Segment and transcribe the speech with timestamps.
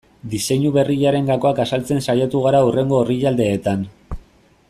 [0.29, 3.85] Diseinu berriaren gakoak azaltzen saiatu gara hurrengo orrialdeetan.